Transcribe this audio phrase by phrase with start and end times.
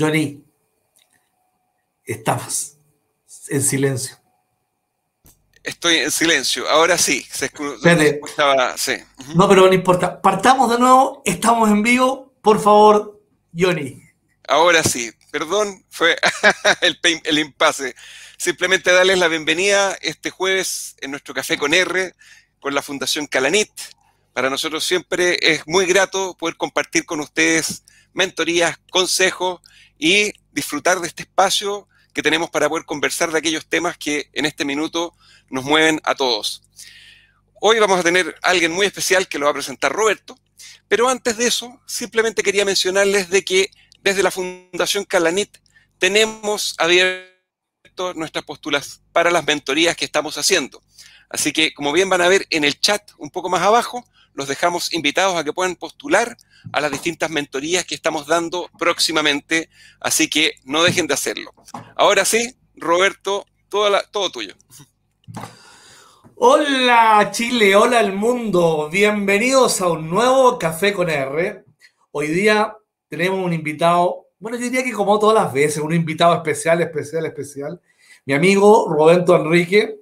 [0.00, 0.42] Johnny,
[2.06, 2.78] estamos
[3.48, 4.16] en silencio.
[5.62, 6.66] Estoy en silencio.
[6.70, 8.78] Ahora sí, se escuchaba.
[8.78, 8.94] Sí.
[9.34, 10.22] No, pero no importa.
[10.22, 11.20] Partamos de nuevo.
[11.26, 12.32] Estamos en vivo.
[12.40, 13.20] Por favor,
[13.54, 14.02] Johnny.
[14.48, 15.12] Ahora sí.
[15.30, 16.16] Perdón, fue
[16.80, 17.94] el, el impasse.
[18.38, 22.14] Simplemente darles la bienvenida este jueves en nuestro Café con R
[22.58, 23.70] con la Fundación Calanit.
[24.32, 29.60] Para nosotros siempre es muy grato poder compartir con ustedes mentorías, consejos
[29.98, 34.46] y disfrutar de este espacio que tenemos para poder conversar de aquellos temas que en
[34.46, 35.14] este minuto
[35.48, 36.62] nos mueven a todos.
[37.60, 40.38] Hoy vamos a tener a alguien muy especial que lo va a presentar Roberto,
[40.88, 43.70] pero antes de eso, simplemente quería mencionarles de que
[44.02, 45.58] desde la Fundación Calanit
[45.98, 50.82] tenemos abierto nuestras postulas para las mentorías que estamos haciendo.
[51.28, 54.04] Así que, como bien van a ver en el chat un poco más abajo,
[54.40, 56.34] los dejamos invitados a que puedan postular
[56.72, 59.68] a las distintas mentorías que estamos dando próximamente,
[60.00, 61.52] así que no dejen de hacerlo.
[61.94, 64.54] Ahora sí, Roberto, todo, todo tuyo.
[66.36, 71.62] Hola Chile, hola al mundo, bienvenidos a un nuevo Café con R.
[72.10, 72.74] Hoy día
[73.10, 77.26] tenemos un invitado, bueno, yo diría que como todas las veces, un invitado especial, especial,
[77.26, 77.78] especial,
[78.24, 79.99] mi amigo Roberto Enrique.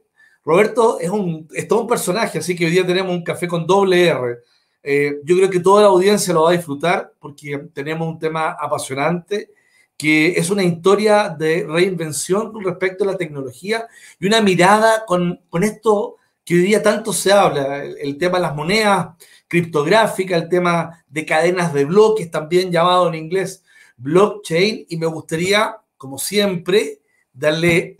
[0.48, 3.66] Roberto es, un, es todo un personaje, así que hoy día tenemos un café con
[3.66, 4.38] doble R.
[4.82, 8.56] Eh, yo creo que toda la audiencia lo va a disfrutar porque tenemos un tema
[8.58, 9.50] apasionante
[9.94, 13.86] que es una historia de reinvención con respecto a la tecnología
[14.18, 16.16] y una mirada con, con esto
[16.46, 19.08] que hoy día tanto se habla, el, tema de las monedas
[19.48, 23.64] criptográficas, el tema de cadenas de bloques, también llamado en inglés
[23.98, 27.02] blockchain, y me gustaría, como siempre,
[27.34, 27.96] darle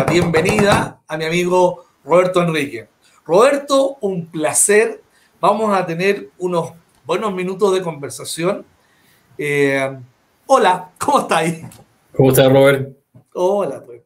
[0.00, 2.88] bienvenida a mi amigo Roberto Enrique.
[3.26, 5.02] Roberto, un placer.
[5.38, 6.72] Vamos a tener unos
[7.04, 8.64] buenos minutos de conversación.
[9.36, 9.98] Eh,
[10.46, 11.62] hola, ¿cómo estáis?
[12.16, 12.96] ¿Cómo estás, Robert?
[13.34, 14.02] Hola, pues.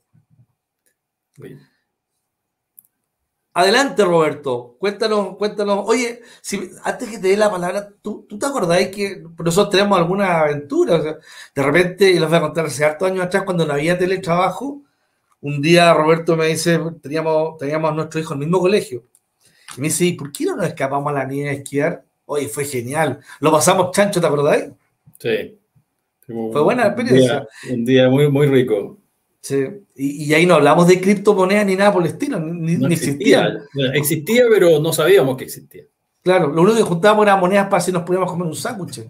[3.55, 4.77] Adelante, Roberto.
[4.81, 5.85] Cuéntanos, cuéntanos.
[5.87, 10.41] Oye, si, antes que te dé la palabra, ¿tú, te acordáis que nosotros tenemos alguna
[10.41, 10.99] aventura?
[10.99, 14.83] de repente, y les voy a contar, hace hartos años atrás, cuando no había teletrabajo,
[15.41, 19.05] un día Roberto me dice, teníamos, teníamos a nuestro hijo en el mismo colegio.
[19.77, 22.05] Y me dice, ¿por qué no nos escapamos a la niña a esquiar?
[22.25, 23.21] Oye, fue genial.
[23.41, 24.65] Lo pasamos chancho, ¿te acordáis?
[25.19, 25.59] Sí.
[26.27, 27.47] Fue buena la experiencia.
[27.71, 28.99] Un día, muy, muy rico.
[29.41, 29.65] Sí.
[29.95, 33.63] Y, ahí no hablamos de criptomonedas ni nada por el estilo, ni, existía.
[33.95, 35.85] Existía, pero no sabíamos que existía.
[36.23, 39.07] Claro, lo único que juntábamos eran monedas para si nos podíamos comer un sándwich.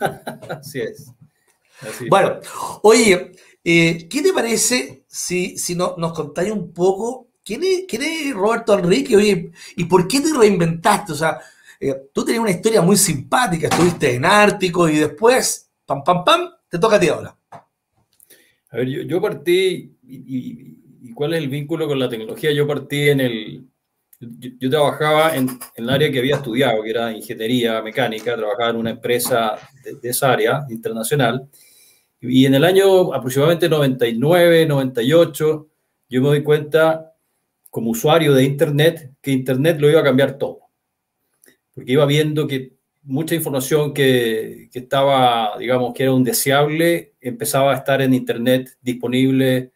[0.50, 1.12] Así es.
[2.10, 2.40] bueno,
[2.82, 3.30] oye,
[3.68, 9.16] eh, ¿qué te parece si, si no, nos contáis un poco quién es, Roberto Enrique
[9.16, 11.10] oye, y por qué te reinventaste?
[11.10, 11.40] O sea,
[11.80, 16.48] eh, tú tenías una historia muy simpática, estuviste en Ártico y después, pam, pam, pam,
[16.68, 17.36] te toca a ti ahora.
[18.70, 22.52] A ver, yo, partí, y, cuál es el vínculo con la tecnología?
[22.52, 23.66] Yo partí en el,
[24.20, 28.90] yo, trabajaba en, el área que había estudiado, que era ingeniería mecánica, trabajaba en una
[28.90, 31.48] empresa de, de esa área internacional,
[32.20, 35.68] y en el año aproximadamente 99, 98,
[36.08, 37.14] yo me doy cuenta
[37.70, 40.60] como usuario de Internet que Internet lo iba a cambiar todo.
[41.74, 42.72] Porque iba viendo que
[43.02, 48.76] mucha información que, que estaba, digamos, que era un deseable, empezaba a estar en Internet
[48.80, 49.72] disponible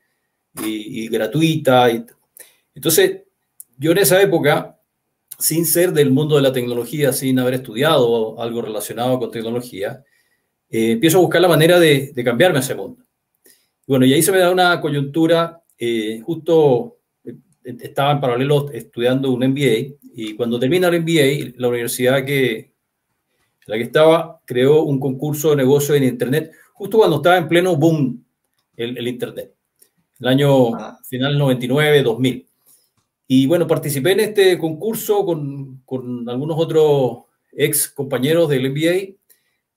[0.65, 1.91] y, gratuita.
[1.91, 2.05] Y,
[2.75, 3.23] entonces,
[3.79, 4.81] yo en esa época,
[5.39, 10.05] sin ser del mundo de la tecnología, sin haber estudiado algo relacionado con tecnología,
[10.71, 13.03] eh, empiezo a buscar la manera de, cambiarme a ese mundo.
[13.87, 17.35] Bueno, y ahí se me da una coyuntura, eh, justo eh,
[17.65, 22.73] estaba en paralelo estudiando un MBA y cuando termina el MBA, la universidad que, en
[23.67, 27.75] la que estaba creó un concurso de negocio en Internet, justo cuando estaba en pleno
[27.75, 28.25] boom
[28.77, 29.53] el, Internet,
[30.21, 31.01] el año ah.
[31.05, 32.47] final 99, 2000.
[33.27, 39.20] Y bueno, participé en este concurso con, con algunos otros ex compañeros del MBA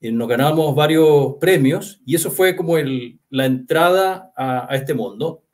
[0.04, 5.44] eh, nos ganamos varios premios y eso fue como el, la entrada a, este mundo,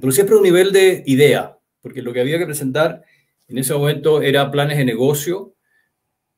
[0.00, 3.04] pero siempre un nivel de idea, porque lo que había que presentar
[3.46, 5.54] en ese momento era planes de negocio,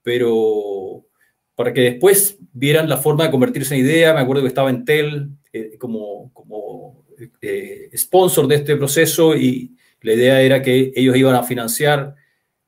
[0.03, 1.07] pero
[1.55, 5.31] para que después vieran la forma de convertirse en idea, me acuerdo que estaba Entel
[5.51, 7.07] eh, como, como
[7.41, 12.17] eh, sponsor de este proceso y la idea era que ellos iban a financiar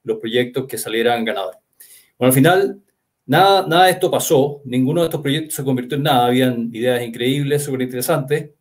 [0.02, 1.60] los proyectos que salieran ganadores.
[2.16, 2.82] Bueno, al final
[3.28, 7.02] Nada, nada de esto pasó, ninguno de estos proyectos se convirtió en nada, habían ideas
[7.02, 8.52] increíbles, súper interesantes,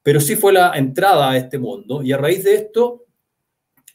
[0.00, 2.04] pero sí fue la entrada a este mundo.
[2.04, 3.06] Y a raíz de esto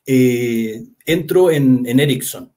[0.06, 2.52] eh, entro en, en, Ericsson,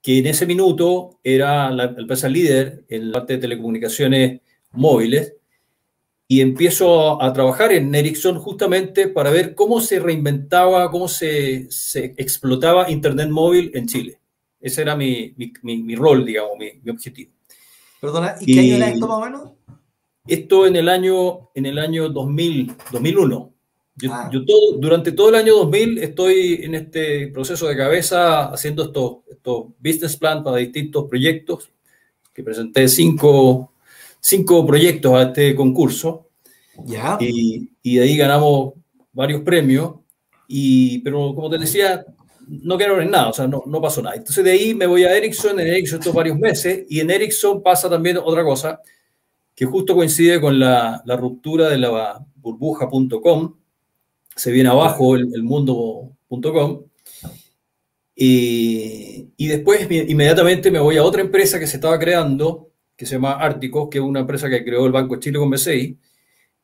[0.00, 4.40] que en ese minuto era la, empresa líder en la parte de telecomunicaciones
[4.70, 5.34] móviles.
[6.28, 12.14] Y empiezo a trabajar en Ericsson justamente para ver cómo se reinventaba, cómo se, se
[12.16, 14.19] explotaba Internet móvil en Chile.
[14.60, 17.32] Ese era mi, mi, mi, rol, digamos, mi, objetivo.
[18.00, 19.50] Perdona, ¿y, qué año era esto más o menos?
[20.26, 23.52] Esto en el año, en el año 2000, 2001.
[23.96, 24.30] Yo, ah.
[24.32, 29.18] yo todo, durante todo el año 2000 estoy en este proceso de cabeza haciendo estos,
[29.30, 31.70] estos business plan para distintos proyectos,
[32.32, 33.72] que presenté cinco,
[34.20, 36.28] cinco proyectos a este concurso.
[36.84, 37.18] Ya.
[37.20, 38.74] Y, y, de ahí ganamos
[39.12, 39.96] varios premios.
[40.46, 42.04] Y, pero como te decía,
[42.50, 44.16] no quiero en nada, o sea, no, no, pasó nada.
[44.16, 47.62] Entonces de ahí me voy a Ericsson, en Ericsson estos varios meses, y en Ericsson
[47.62, 48.80] pasa también otra cosa,
[49.54, 53.54] que justo coincide con la, la ruptura de la burbuja.com,
[54.34, 56.82] se viene abajo el, el mundo.com,
[58.16, 63.14] y, y después inmediatamente me voy a otra empresa que se estaba creando, que se
[63.14, 65.98] llama Ártico, que es una empresa que creó el Banco Chile con BCI.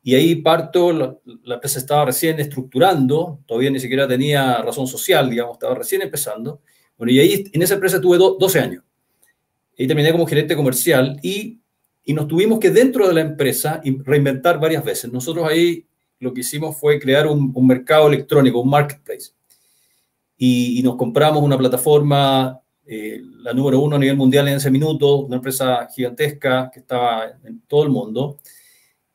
[0.06, 5.54] Y ahí parto, la, empresa estaba recién estructurando, todavía ni siquiera tenía razón social, digamos,
[5.54, 6.60] estaba recién empezando.
[6.96, 8.84] Bueno, y ahí en esa empresa tuve 12 años.
[9.76, 11.58] Y terminé como gerente comercial y,
[12.04, 15.12] y nos tuvimos que dentro de la empresa reinventar varias veces.
[15.12, 15.88] Nosotros ahí
[16.20, 19.32] lo que hicimos fue crear un, un mercado electrónico, un marketplace.
[20.36, 24.70] Y, y, nos compramos una plataforma eh, la número uno a nivel mundial en ese
[24.70, 28.38] minuto, una empresa gigantesca que estaba en todo el mundo.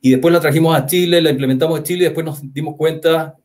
[0.01, 3.37] Y después la trajimos a Chile, la implementamos en Chile y después nos dimos cuenta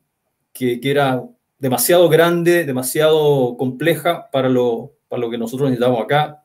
[0.52, 1.22] que, que era
[1.58, 6.44] demasiado grande, demasiado compleja para lo, para lo que nosotros necesitamos acá.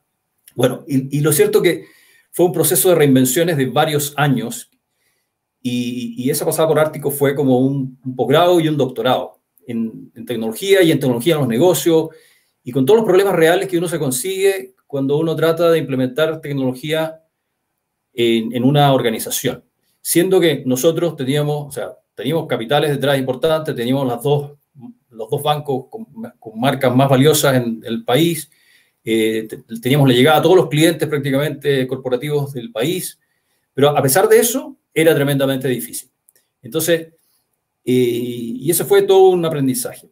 [0.56, 1.86] Bueno, y, y lo cierto que
[2.32, 4.70] fue un proceso de reinvenciones de varios años
[5.62, 10.12] y, y esa pasada por Ártico fue como un, un posgrado y un doctorado en,
[10.16, 12.10] en, tecnología y en tecnología en los negocios
[12.64, 16.42] y con todos los problemas reales que uno se consigue cuando uno trata de implementar
[16.42, 17.22] tecnología
[18.14, 19.64] en, en una organización.
[20.02, 24.54] Siendo que nosotros teníamos, o sea, teníamos capitales detrás importantes, teníamos las dos,
[25.10, 26.08] los dos bancos con,
[26.60, 28.50] marcas más valiosas en el país,
[29.04, 29.48] eh,
[29.82, 33.20] teníamos la llegada a todos los clientes prácticamente corporativos del país,
[33.74, 36.10] pero a pesar de eso, era tremendamente difícil.
[36.62, 37.14] Entonces,
[37.84, 40.10] eh, y eso fue todo un aprendizaje.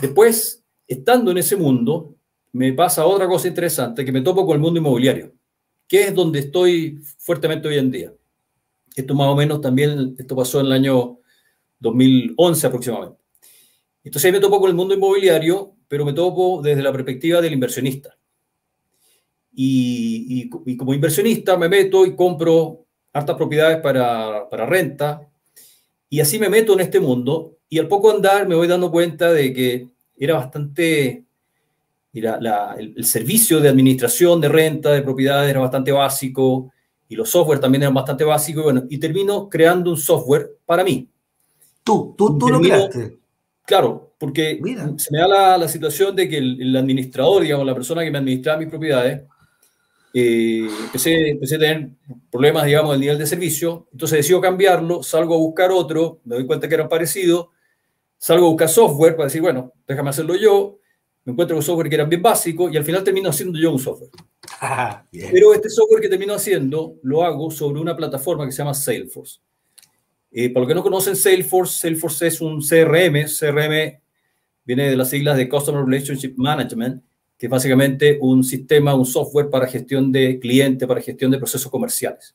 [0.00, 2.16] Después, estando en ese mundo,
[2.52, 5.32] me pasa otra cosa interesante, que me topo con el mundo inmobiliario,
[5.86, 8.12] que es donde estoy fuertemente hoy en día.
[8.98, 11.20] Esto más o menos también, esto pasó en el año
[11.78, 13.22] 2011 aproximadamente.
[14.02, 17.52] Entonces ahí me topo con el mundo inmobiliario, pero me topo desde la perspectiva del
[17.52, 18.18] inversionista.
[19.54, 25.28] Y, y, y como inversionista me meto y compro hartas propiedades para, para renta,
[26.10, 29.32] y así me meto en este mundo, y al poco andar me voy dando cuenta
[29.32, 31.24] de que era bastante,
[32.12, 36.72] la, el, el, servicio de administración de renta de propiedades era bastante básico
[37.08, 40.84] y los software también eran bastante básicos y bueno, y termino creando un software para
[40.84, 41.08] mí.
[41.82, 43.18] Tú, tú, tú termino, lo creaste.
[43.64, 44.92] Claro, porque Mira.
[44.96, 48.10] se me da la, la, situación de que el, el, administrador, digamos, la persona que
[48.10, 49.22] me administraba mis propiedades,
[50.14, 51.90] eh, empecé, empecé a tener
[52.30, 56.46] problemas, digamos, del nivel de servicio, entonces decido cambiarlo, salgo a buscar otro, me doy
[56.46, 57.48] cuenta que eran parecidos,
[58.16, 60.78] salgo a buscar software para decir, bueno, déjame hacerlo yo,
[61.28, 63.78] me encuentro con software que era bien básico y al final termino haciendo yo un
[63.78, 64.10] software.
[64.60, 68.72] Ah, Pero este software que termino haciendo lo hago sobre una plataforma que se llama
[68.72, 69.38] Salesforce.
[70.32, 74.00] Eh, para los que no conocen Salesforce, Salesforce es un CRM, CRM
[74.64, 77.04] viene de las siglas de Customer Relationship Management,
[77.36, 81.70] que es básicamente un sistema, un software para gestión de clientes, para gestión de procesos
[81.70, 82.34] comerciales,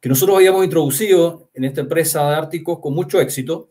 [0.00, 3.70] que nosotros habíamos introducido en esta empresa de Ártico con mucho éxito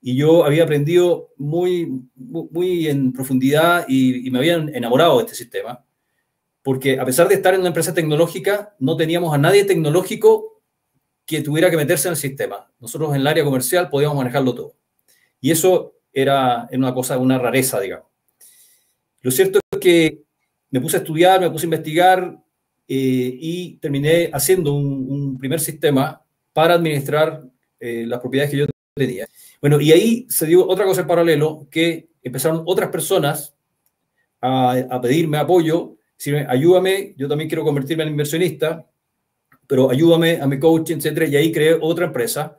[0.00, 5.84] y yo había aprendido muy, muy en profundidad y, me habían enamorado de este sistema,
[6.62, 10.62] porque a pesar de estar en una empresa tecnológica, no teníamos a nadie tecnológico
[11.24, 12.70] que tuviera que meterse en el sistema.
[12.78, 14.76] Nosotros en el área comercial podíamos manejarlo todo.
[15.40, 18.06] Y eso era, era una cosa, una rareza, digamos.
[19.22, 20.22] Lo cierto es que
[20.70, 22.38] me puse a estudiar, me puse a investigar
[22.88, 26.22] eh, y terminé haciendo un, un, primer sistema
[26.52, 27.42] para administrar
[27.80, 29.26] eh, las propiedades que yo tenía.
[29.60, 33.54] Bueno, y ahí se dio otra cosa en paralelo, que empezaron otras personas
[34.40, 38.86] a, a pedirme apoyo, decirme, ayúdame, yo también quiero convertirme en inversionista,
[39.66, 42.56] pero ayúdame a mi coaching, etcétera, y ahí creé otra empresa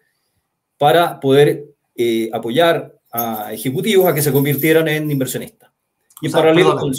[0.78, 5.72] para poder eh, apoyar a ejecutivos a que se convirtieran en inversionistas.
[6.22, 6.94] Y en sea, paralelo con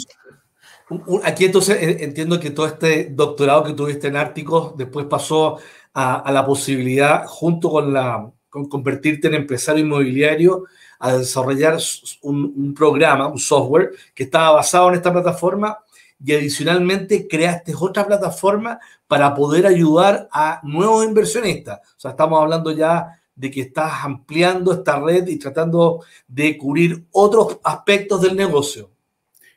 [1.23, 5.59] Aquí entonces entiendo que todo este doctorado que tuviste en Árticos después pasó
[5.93, 10.65] a, a la posibilidad, junto con la, con convertirte en empresario inmobiliario
[10.99, 11.77] a desarrollar
[12.21, 15.77] un, programa, un software que estaba basado en esta plataforma
[16.23, 21.79] y adicionalmente creaste otra plataforma para poder ayudar a nuevos inversionistas.
[21.79, 27.05] O sea, estamos hablando ya de que estás ampliando esta red y tratando de cubrir
[27.11, 28.91] otros aspectos del negocio.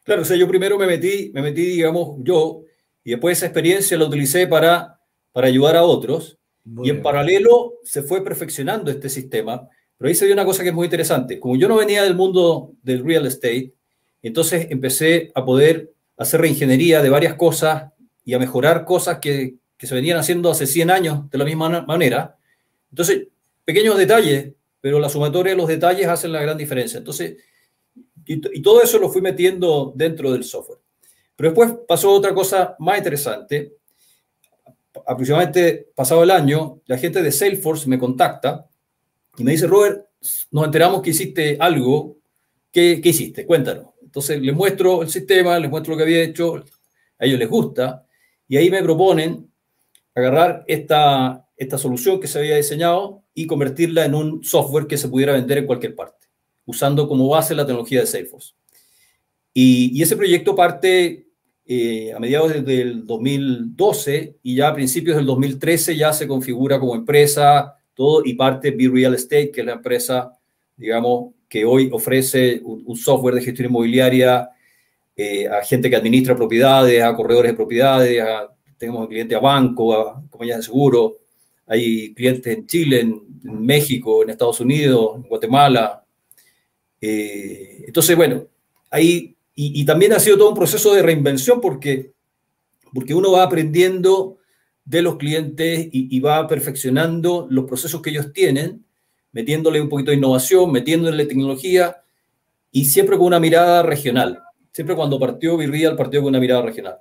[0.05, 2.63] Claro, o sea, yo primero me metí, me metí, digamos, yo,
[3.03, 5.01] y después esa experiencia la utilicé para,
[5.33, 6.39] para ayudar a otros.
[6.83, 9.69] Y en paralelo se fue perfeccionando este sistema.
[9.99, 11.39] Pero ahí se dio una cosa que es muy interesante.
[11.39, 13.73] Como yo no venía del mundo del real estate,
[14.23, 17.93] entonces empecé a poder hacer reingeniería de varias cosas
[18.25, 21.83] y a mejorar cosas que, que se venían haciendo hace 100 años de la misma
[21.83, 22.37] manera.
[22.91, 23.29] Entonces,
[23.65, 26.99] pequeños detalles, pero la sumatoria de los detalles hacen la gran diferencia.
[26.99, 27.37] Entonces,
[28.25, 30.79] y, y, todo eso lo fui metiendo dentro del software.
[31.35, 33.75] Pero después pasó otra cosa más interesante.
[35.07, 38.69] Aproximadamente pasado el año, la gente de Salesforce me contacta
[39.37, 40.07] y me dice, Robert,
[40.51, 42.19] nos enteramos que hiciste algo.
[42.71, 43.47] ¿Qué, qué hiciste?
[43.47, 43.93] Cuéntanos.
[44.03, 46.57] Entonces les muestro el sistema, les muestro lo que había hecho,
[47.19, 48.07] a ellos les gusta,
[48.47, 49.51] y ahí me proponen
[50.15, 55.09] agarrar esta, esta solución que se había diseñado y convertirla en un software que se
[55.09, 56.27] pudiera vender en cualquier parte,
[56.67, 58.53] usando como base la tecnología de Salesforce.
[59.55, 61.29] Y, y ese proyecto parte
[61.65, 66.95] eh, a mediados del 2012 y ya a principios del 2013 ya se configura como
[66.95, 70.33] empresa todo y parte Be Real Estate, que es la empresa,
[70.77, 74.49] digamos, que hoy ofrece un, software de gestión inmobiliaria
[75.15, 78.25] eh, a gente que administra propiedades, a corredores de propiedades,
[78.79, 81.19] tenemos clientes a banco, a compañías de seguro,
[81.67, 86.05] hay clientes en Chile, en, México, en Estados Unidos, en Guatemala.
[87.01, 88.47] Eh, entonces, bueno,
[88.91, 92.13] ahí, y, también ha sido todo un proceso de reinvención porque,
[92.95, 94.39] porque uno va aprendiendo
[94.85, 98.85] de los clientes y, va perfeccionando los procesos que ellos tienen,
[99.31, 102.03] metiéndole un poquito de innovación, metiéndole tecnología
[102.71, 104.43] y siempre con una mirada regional.
[104.73, 106.97] Siempre cuando partió Virreal, partió con una mirada regional.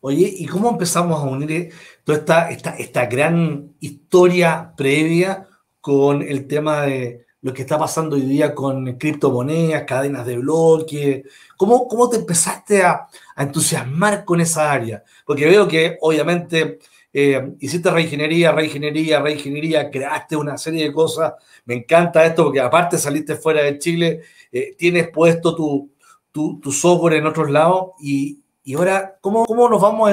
[0.00, 1.72] Oye, ¿y cómo empezamos a unir
[2.04, 5.46] toda esta, esta, esta gran historia previa
[5.80, 11.24] con el tema de lo que está pasando hoy día con criptomonedas, cadenas de bloque?
[11.56, 13.06] ¿Cómo, cómo te empezaste a,
[13.36, 15.02] a entusiasmar con esa área?
[15.24, 16.78] Porque veo que obviamente
[17.12, 21.34] eh, hiciste reingeniería, reingeniería, reingeniería, creaste una serie de cosas.
[21.64, 24.20] Me encanta esto porque aparte saliste fuera de Chile,
[24.52, 25.90] eh, tienes puesto tu,
[26.30, 30.10] tu, tu, software en otros lados y, y ahora, ¿cómo, ¿cómo, nos vamos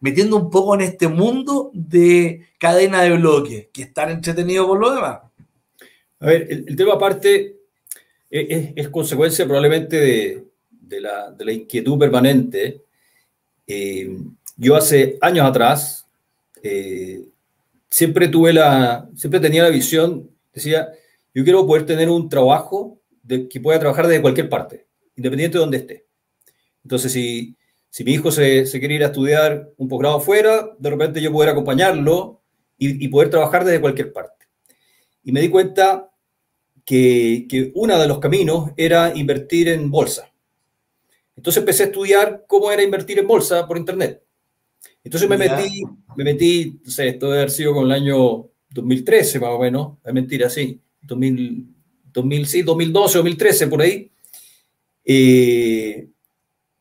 [0.00, 4.78] metiendo un poco en este mundo de cadena de bloques, que es tan entretenido por
[4.78, 5.18] lo demás?
[6.20, 7.56] A ver, el, tema aparte
[8.30, 9.96] es, es, consecuencia probablemente
[10.80, 12.82] de, la, inquietud permanente.
[13.66, 14.16] Eh,
[14.56, 16.06] yo hace años atrás,
[16.62, 17.28] eh,
[17.90, 20.90] siempre tuve la, siempre tenía la visión, decía,
[21.34, 22.98] yo quiero poder tener un trabajo
[23.50, 26.06] que pueda trabajar desde cualquier parte, independiente de donde esté.
[26.82, 27.56] Entonces, si,
[27.90, 31.50] si mi hijo se, quiere ir a estudiar un posgrado fuera, de repente yo poder
[31.50, 32.40] acompañarlo
[32.78, 34.35] y, y, poder trabajar desde cualquier parte.
[35.26, 36.12] Y me di cuenta
[36.84, 40.32] que, que uno de los caminos era invertir en bolsa.
[41.34, 44.22] Entonces empecé a estudiar cómo era invertir en bolsa por internet.
[45.02, 45.82] Entonces me metí,
[46.16, 49.98] me metí, no sé, esto debe haber sido con el año 2013 más o menos,
[50.04, 51.74] es mentira, sí, 2000,
[52.12, 54.12] 2000, sí, 2012, 2013, por ahí.
[55.04, 56.08] Eh,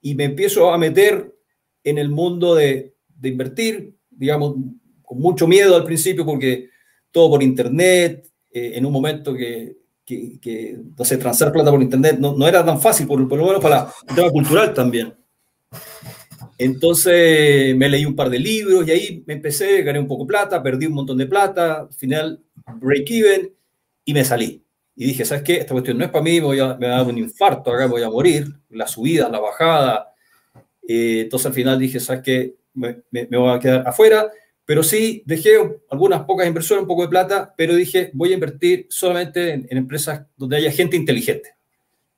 [0.02, 1.36] y me empiezo a meter
[1.84, 4.54] en el mundo de, de, invertir, digamos,
[5.02, 6.70] con mucho miedo al principio porque
[7.10, 11.82] todo por internet, eh, en un momento que, que, que, no sé, transar plata por
[11.82, 15.14] internet no, no era tan fácil, por, por lo menos para el tema cultural también.
[16.58, 20.30] Entonces me leí un par de libros y ahí me empecé, gané un poco de
[20.30, 22.42] plata, perdí un montón de plata, al final
[22.80, 23.54] break even
[24.06, 24.64] y me salí.
[24.96, 25.58] Y dije, ¿sabes qué?
[25.58, 27.74] Esta cuestión no es para mí, me, voy a, me va a dar un infarto,
[27.74, 30.14] acá voy a morir, la subida, la bajada.
[30.88, 32.56] Eh, entonces al final dije, ¿sabes qué?
[32.74, 34.32] Me, me, me, voy a quedar afuera,
[34.66, 35.58] pero sí dejé
[35.90, 40.26] algunas pocas inversiones, un poco de plata, pero dije, voy a invertir solamente en, empresas
[40.36, 41.56] donde haya gente inteligente.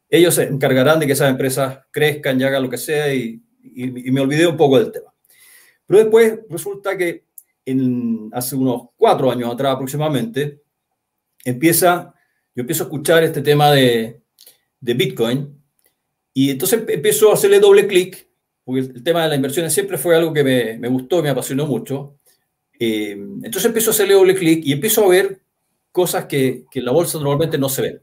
[0.10, 3.44] Ellos se encargarán de que esas empresas crezcan y hagan lo que sea y,
[3.76, 5.14] me olvidé un poco del tema.
[5.86, 7.26] Pero después resulta que
[7.66, 10.62] en, hace unos cuatro años atrás aproximadamente,
[11.44, 12.14] empieza,
[12.56, 14.22] yo empiezo a escuchar este tema de,
[14.80, 15.62] de Bitcoin
[16.34, 18.30] y entonces empiezo a hacerle doble clic,
[18.64, 21.30] porque el, el, tema de las inversiones siempre fue algo que me, me gustó, me
[21.30, 22.18] apasionó mucho.
[22.80, 25.40] Eh, entonces empiezo a hacerle doble clic y empiezo a ver
[25.92, 28.02] cosas que, que, en la bolsa normalmente no se ven.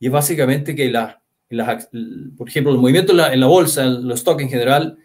[0.00, 1.20] Y es básicamente que la,
[1.50, 1.88] las,
[2.36, 4.98] por ejemplo, el movimiento en la, en la, bolsa, en los stocks en general,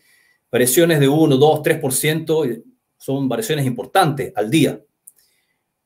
[0.51, 2.63] variaciones de 1, 2, 3%
[2.97, 4.79] son variaciones importantes al día.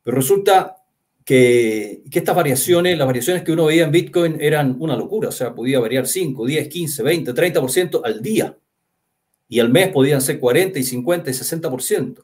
[0.04, 0.78] Pero resulta
[1.24, 5.32] que, que, estas variaciones, las variaciones que uno veía en Bitcoin eran una locura, o
[5.32, 8.58] sea, podía variar 5, 10, 15, 20, 30% al día.
[9.50, 12.24] y al mes podían ser 40 y 50 y 60%.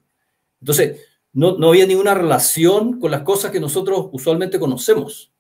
[0.64, 1.02] Entonces,
[1.34, 5.34] no, no había ninguna relación con las cosas que nosotros usualmente conocemos.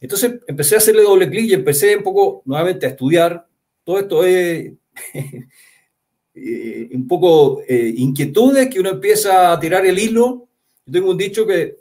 [0.00, 3.44] Entonces empecé a hacerle doble clic y empecé un poco nuevamente a estudiar.
[3.82, 4.72] Todo esto es
[6.34, 10.48] eh, un poco eh, inquietudes que uno empieza a tirar el hilo.
[10.86, 11.78] Yo tengo un dicho que,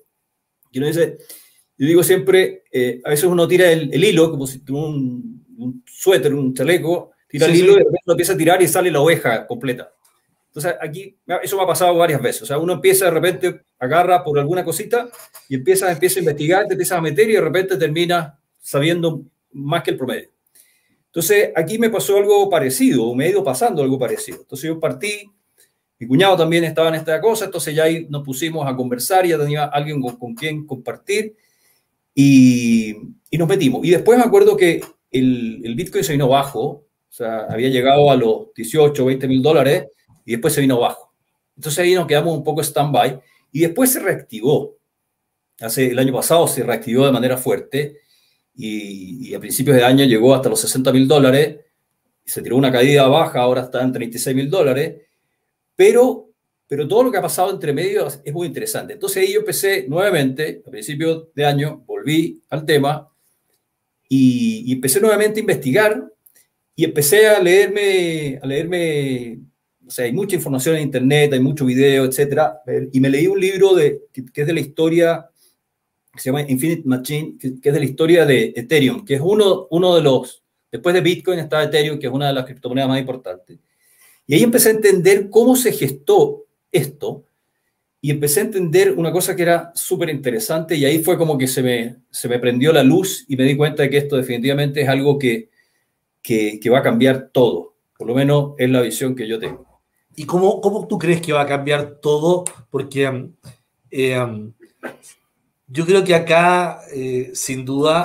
[0.71, 1.19] que uno dice,
[1.77, 5.83] yo digo siempre, eh, a veces uno tira el, hilo como si tuviera un, un,
[5.85, 8.89] suéter, un chaleco, tira el hilo y de repente uno empieza a tirar y sale
[8.89, 9.93] la oveja completa.
[10.57, 12.41] Entonces, aquí, eso me ha pasado varias veces.
[12.41, 15.07] O sea, uno empieza de repente, agarra por alguna cosita
[15.47, 19.21] y empieza, empieza a investigar, te empieza a meter y de repente termina sabiendo
[19.51, 20.29] más que el promedio.
[21.05, 24.39] Entonces, aquí me pasó algo parecido, o me ha ido pasando algo parecido.
[24.41, 25.29] Entonces, yo partí,
[25.99, 29.37] mi cuñado también estaba en esta cosa, entonces ya ahí nos pusimos a conversar, ya
[29.37, 31.35] tenía alguien con, con quien compartir
[32.15, 32.95] y,
[33.29, 33.85] y, nos metimos.
[33.85, 38.09] Y después me acuerdo que el, el Bitcoin se vino bajo, o sea, había llegado
[38.09, 39.85] a los 18, 20 mil dólares
[40.27, 41.13] y después se vino abajo.
[41.55, 43.19] Entonces ahí nos quedamos un poco stand-by
[43.51, 44.77] y después se reactivó.
[45.59, 48.01] Hace el año pasado se reactivó de manera fuerte
[48.53, 51.59] y, a principios de año llegó hasta los 60 mil dólares,
[52.25, 55.01] se tiró una caída baja, ahora está en 36 mil dólares,
[55.75, 56.29] pero,
[56.67, 58.93] pero todo lo que ha pasado entre medio es muy interesante.
[58.93, 63.09] Entonces ahí yo empecé nuevamente, a principios de año, volví al tema
[64.09, 66.11] y, y empecé nuevamente a investigar
[66.75, 69.46] y empecé a leerme, a leerme
[69.87, 73.39] o sea, hay mucha información en Internet, hay mucho video, etcétera, y me leí un
[73.39, 75.29] libro de, que, es de la historia,
[76.13, 79.67] que se llama Infinite Machine, que, es de la historia de Ethereum, que es uno,
[79.71, 82.99] uno de los, después de Bitcoin está Ethereum, que es una de las criptomonedas más
[82.99, 83.59] importantes.
[84.25, 87.23] Y ahí empecé a entender cómo se gestó esto,
[88.01, 91.47] y empecé a entender una cosa que era súper interesante, y ahí fue como que
[91.47, 94.81] se me, se me prendió la luz y me di cuenta de que esto definitivamente
[94.81, 95.49] es algo que,
[96.21, 97.75] que, que va a cambiar todo.
[97.97, 99.66] Por lo menos es la visión que yo tengo.
[100.19, 102.43] ¿Y cómo, cómo tú crees que va a cambiar todo?
[102.71, 103.29] Porque
[103.91, 104.51] eh,
[105.67, 108.01] yo creo que acá, eh, sin duda,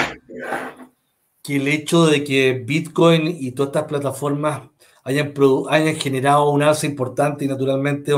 [1.42, 4.68] que el hecho de que Bitcoin y todas estas plataformas
[5.05, 5.33] hayan,
[5.70, 8.12] hayan generado un alza importante y naturalmente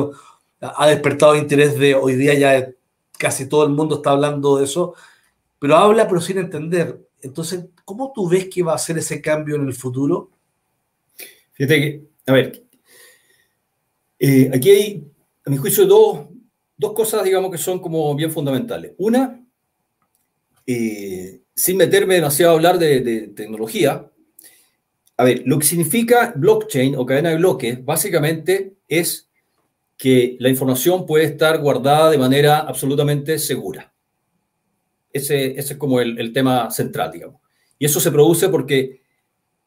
[0.60, 2.68] ha despertado interés de hoy día ya
[3.16, 4.94] casi todo el mundo está hablando de eso,
[5.60, 7.00] pero habla pero sin entender.
[7.22, 10.30] Entonces, ¿cómo tú ves que va a ser ese cambio en el futuro?
[11.52, 12.63] Fíjate que, a ver,
[14.26, 15.12] eh, aquí hay,
[15.44, 16.28] a mi juicio, dos,
[16.78, 18.92] dos, cosas, digamos, que son como bien fundamentales.
[18.96, 19.38] Una,
[20.66, 24.10] eh, sin meterme demasiado a hablar de, de, tecnología,
[25.18, 29.28] a ver, lo que significa blockchain o cadena de bloques, básicamente es
[29.98, 33.92] que la información puede estar guardada de manera absolutamente segura.
[35.12, 37.42] Ese, ese es como el, el, tema central, digamos.
[37.78, 39.02] Y eso se produce porque,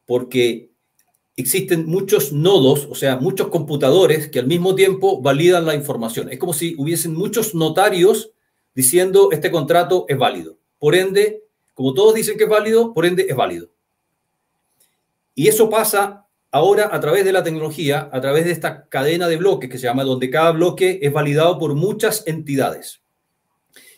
[0.04, 0.72] porque
[1.38, 6.30] existen muchos nodos, o sea, muchos computadores que al mismo tiempo validan la información.
[6.32, 8.32] Es como si hubiesen muchos notarios
[8.74, 10.58] diciendo este contrato es válido.
[10.80, 13.70] Por ende, como todos dicen que es válido, por ende es válido.
[15.36, 19.36] Y eso pasa ahora a través de la tecnología, a través de esta cadena de
[19.36, 23.00] bloques que se llama, donde cada bloque es validado por muchas entidades.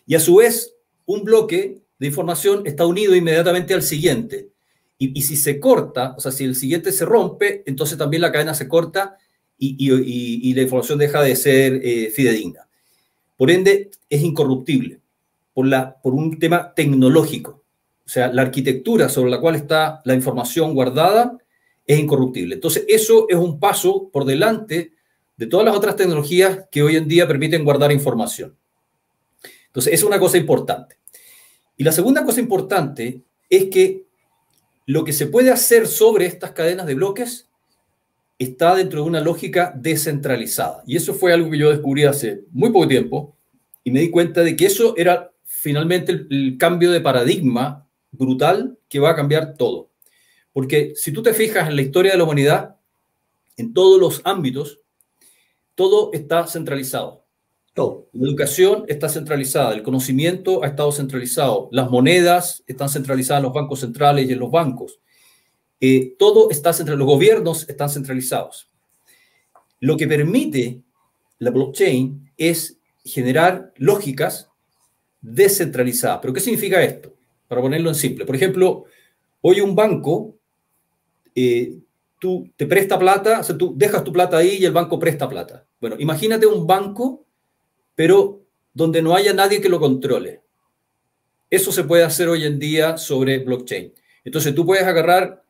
[0.07, 0.75] Y a su vez,
[1.07, 4.51] un bloque de información está unido inmediatamente al siguiente.
[5.03, 8.53] Y, si se corta, o sea, si el siguiente se rompe, entonces también la cadena
[8.53, 9.17] se corta
[9.57, 12.69] y, la información deja de ser eh, fidedigna.
[13.35, 15.01] Por ende, es incorruptible
[15.55, 17.63] por, la, por un tema tecnológico.
[18.05, 21.39] O sea, la arquitectura sobre la cual está la información guardada
[21.87, 22.57] es incorruptible.
[22.57, 24.93] Entonces, eso es un paso por delante
[25.35, 28.55] de todas las otras tecnologías que hoy en día permiten guardar información.
[29.69, 30.97] Entonces, es una cosa importante.
[31.79, 34.10] Y la segunda cosa importante es que
[34.87, 37.49] lo que se puede hacer sobre estas cadenas de bloques
[38.39, 40.83] está dentro de una lógica descentralizada.
[40.87, 43.37] Y eso fue algo que yo descubrí hace muy poco tiempo
[43.85, 48.99] y me di cuenta de que eso era finalmente el, cambio de paradigma brutal que
[48.99, 49.91] va a cambiar todo.
[50.53, 52.77] Porque si tú te fijas en la historia de la humanidad,
[53.57, 54.81] en todos los ámbitos,
[55.75, 57.20] todo está centralizado.
[58.13, 63.53] La educación está centralizada, el conocimiento ha estado centralizado, las monedas están centralizadas en los
[63.53, 65.01] bancos centrales y en los bancos.
[65.81, 68.71] Eh, todo está centralizado, los gobiernos están centralizados.
[69.81, 70.83] Lo que permite
[71.39, 74.51] la blockchain es generar lógicas
[75.21, 76.19] descentralizadas.
[76.21, 77.15] ¿Pero qué significa esto?
[77.49, 78.27] Para ponerlo en simple.
[78.27, 78.85] Por ejemplo,
[79.41, 80.37] hoy un banco,
[81.35, 81.79] eh,
[82.19, 85.29] tú te presta plata, o sea, tú dejas tu plata ahí y el banco presta
[85.29, 85.67] plata.
[85.81, 87.27] Bueno, imagínate un banco
[88.01, 90.41] pero donde no haya nadie que lo controle.
[91.51, 93.93] Eso se puede hacer hoy en día sobre blockchain.
[94.25, 95.43] Entonces tú puedes agarrar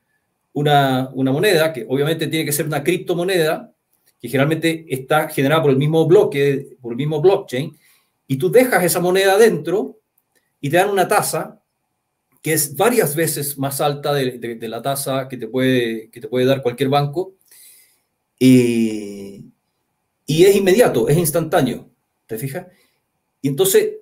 [0.53, 3.73] una, moneda, que obviamente tiene que ser una criptomoneda,
[4.21, 7.73] que generalmente está generada por el mismo bloque, por el mismo blockchain,
[8.27, 10.01] y tú dejas esa moneda dentro
[10.61, 11.63] y te dan una tasa
[12.43, 16.47] que es varias veces más alta de, la tasa que te, puede, que te puede
[16.47, 17.35] dar cualquier banco.
[18.41, 19.45] y
[20.27, 21.90] es inmediato, es instantáneo,
[22.31, 22.67] ¿te fijas?
[23.43, 23.97] Y entonces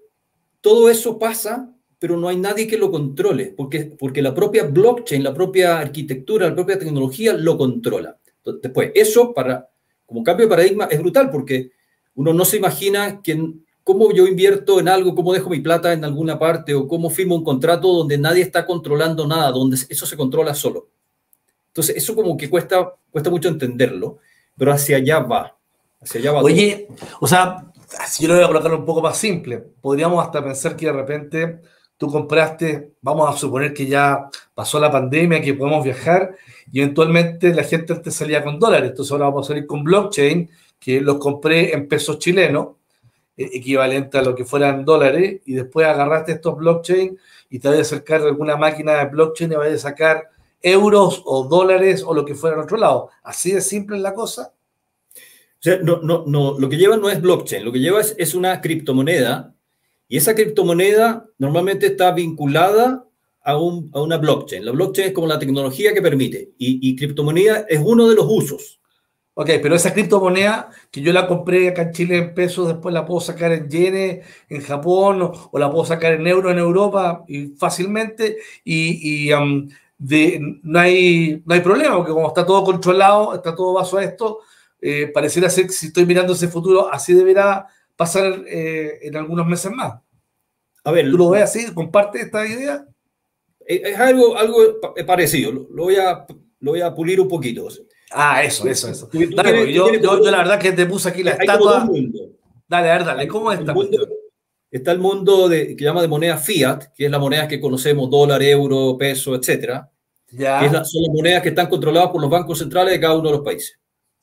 [0.60, 5.24] todo eso pasa, pero no hay nadie que lo controle, porque, porque la propia blockchain,
[5.24, 8.18] la propia arquitectura, la propia tecnología lo controla.
[8.62, 9.70] Después, eso para,
[10.04, 11.70] como cambio de paradigma es brutal, porque
[12.16, 16.04] uno no se imagina que, cómo yo invierto en algo, cómo dejo mi plata en
[16.04, 20.16] alguna parte, o cómo firmo un contrato donde nadie está controlando nada, donde eso se
[20.16, 20.88] controla solo.
[21.68, 24.18] Entonces, eso como que cuesta, cuesta mucho entenderlo,
[24.56, 25.56] pero hacia allá va.
[26.00, 26.88] Hacia allá va Oye,
[27.20, 27.68] o sea,
[28.06, 30.92] si yo lo voy a colocar un poco más simple, podríamos hasta pensar que de
[30.92, 31.60] repente
[31.96, 36.36] tú compraste, vamos a suponer que ya pasó la pandemia, que podemos viajar
[36.70, 38.90] y eventualmente la gente te salía con dólares.
[38.90, 42.76] Entonces ahora vamos a salir con blockchain, que los compré en pesos chilenos,
[43.36, 47.18] e, equivalente a lo que fueran dólares, y después agarraste estos blockchain
[47.50, 50.28] y te vas a acercar a alguna máquina de blockchain y vas a sacar
[50.62, 53.10] euros o dólares o lo que fuera al otro lado.
[53.22, 54.52] Así de simple es la cosa.
[55.64, 59.54] No, no, no, lo que lleva no es blockchain, lo que lleva es, una criptomoneda
[60.06, 63.04] y esa criptomoneda normalmente está vinculada
[63.42, 64.64] a, un, a, una blockchain.
[64.64, 68.80] La blockchain es como la tecnología que permite y, criptomoneda es uno de los usos.
[69.34, 73.06] Ok, pero esa criptomoneda que yo la compré acá en Chile en pesos, después la
[73.06, 77.48] puedo sacar en yenes en Japón o, la puedo sacar en euros en Europa y
[77.48, 79.30] fácilmente y,
[79.98, 84.04] de, no, hay, no hay problema porque como está todo controlado, está todo bajo a
[84.04, 84.38] esto,
[84.80, 89.46] eh, pareciera ser que si estoy mirando ese futuro, así deberá pasar eh, en algunos
[89.46, 90.00] meses más.
[90.84, 91.72] A ver, ¿tú lo ves así?
[91.74, 92.86] ¿Comparte esta idea?
[93.66, 94.58] Es algo, algo
[95.06, 96.24] parecido, lo, voy a,
[96.60, 97.68] lo voy a pulir un poquito.
[98.10, 99.10] Ah, eso, eso, eso.
[99.34, 101.86] Dale, yo, yo, la verdad que te puse aquí la estatua.
[102.66, 103.74] Dale, a ver, dale, ¿cómo está?
[104.70, 108.10] está el mundo de, que llama de moneda fiat, que es la moneda que conocemos,
[108.10, 109.90] dólar, euro, peso, etcétera.
[110.30, 110.60] Ya.
[110.84, 113.44] son las monedas que están controladas por los bancos centrales de cada uno de los
[113.44, 113.78] países.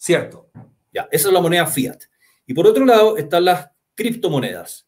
[0.05, 0.51] Cierto.
[0.93, 1.97] Ya, esa es la moneda fiat.
[2.45, 4.85] Y por otro lado están las criptomonedas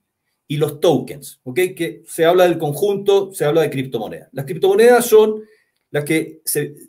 [0.48, 1.56] y los tokens, ¿ok?
[1.76, 4.30] Que se habla del conjunto, se habla de criptomonedas.
[4.32, 5.42] Las criptomonedas son
[5.90, 6.42] las que,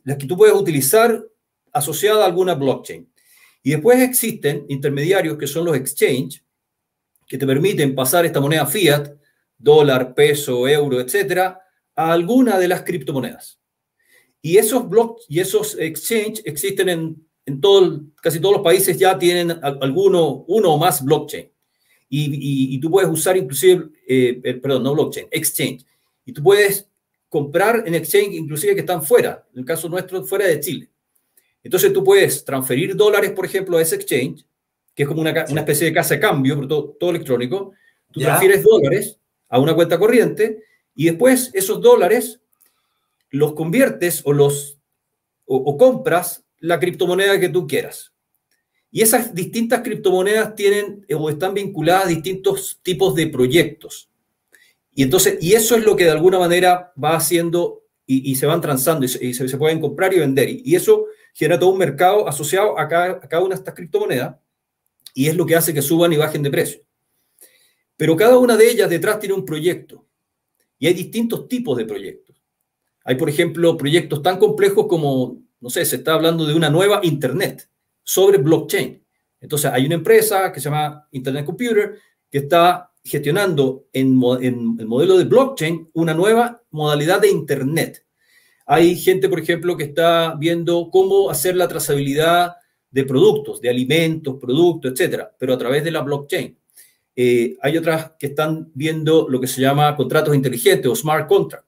[0.05, 1.25] las que tú puedes utilizar
[1.73, 3.11] asociadas a alguna blockchain.
[3.63, 6.45] Y después existen intermediarios que son los exchange,
[7.27, 9.09] que te permiten pasar esta moneda fiat,
[9.57, 11.63] dólar, peso, euro, etcétera,
[11.97, 13.59] a alguna de las criptomonedas.
[14.43, 19.19] Y esos blocks y esos exchange existen en en todo, casi todos los países ya
[19.19, 21.51] tienen alguno, uno o más blockchain.
[22.11, 25.85] Y, tú puedes usar inclusive, eh, perdón, no blockchain, exchange.
[26.27, 26.87] Y tú puedes
[27.29, 30.91] comprar en exchange inclusive que están fuera, en el caso nuestro, fuera de Chile.
[31.63, 34.45] Entonces tú puedes transferir dólares, por ejemplo, a ese exchange,
[34.95, 37.73] que es como una, una especie de casa de cambio, pero todo, todo electrónico.
[38.13, 42.41] Tú transfieres dólares a una cuenta corriente y después esos dólares
[43.31, 44.79] los conviertes o los
[45.51, 48.13] o compras la criptomoneda que tú quieras.
[48.91, 54.09] Y esas distintas criptomonedas tienen o están vinculadas a distintos tipos de proyectos.
[54.95, 58.63] Y entonces, y eso es lo que de alguna manera va haciendo y, se van
[58.63, 60.49] transando y, se, pueden comprar y vender.
[60.49, 64.37] Y, eso genera todo un mercado asociado a cada, a cada una de estas criptomonedas
[65.15, 66.81] y es lo que hace que suban y bajen de precio.
[67.97, 70.07] Pero cada una de ellas detrás tiene un proyecto
[70.79, 72.37] y hay distintos tipos de proyectos.
[73.05, 77.01] Hay, por ejemplo, proyectos tan complejos como no sé, se está hablando de una nueva
[77.03, 77.69] Internet
[78.03, 79.05] sobre blockchain.
[79.41, 81.99] Entonces, hay una empresa que se llama Internet Computer
[82.31, 84.21] que está gestionando en,
[84.79, 88.05] el modelo de blockchain una nueva modalidad de Internet.
[88.67, 92.57] Hay gente, por ejemplo, que está viendo cómo hacer la trazabilidad
[92.91, 96.59] de productos, de alimentos, productos, etcétera, pero a través de la blockchain.
[97.17, 101.67] Eh, hay otras que están viendo lo que se llama contratos inteligentes o smart contract.